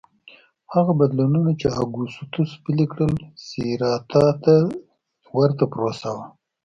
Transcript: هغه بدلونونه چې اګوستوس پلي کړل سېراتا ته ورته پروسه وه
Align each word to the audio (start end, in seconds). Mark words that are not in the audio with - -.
هغه 0.73 0.91
بدلونونه 0.99 1.51
چې 1.61 1.67
اګوستوس 1.83 2.51
پلي 2.63 2.85
کړل 2.91 3.13
سېراتا 3.47 4.25
ته 4.43 4.53
ورته 5.37 5.63
پروسه 5.73 6.09
وه 6.15 6.25